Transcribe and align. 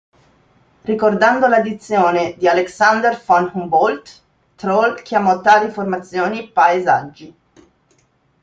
Ricordando 0.81 1.45
la 1.45 1.59
dizione 1.61 2.33
di 2.35 2.47
Alexander 2.47 3.21
von 3.23 3.51
Humboldt, 3.53 4.23
Troll 4.55 4.99
chiamò 5.03 5.41
tali 5.41 5.69
formazioni 5.69 6.49
"paesaggi". 6.49 7.31